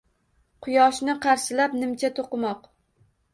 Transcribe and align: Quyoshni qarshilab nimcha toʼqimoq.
Quyoshni 0.65 1.15
qarshilab 1.25 1.75
nimcha 1.83 2.11
toʼqimoq. 2.21 2.67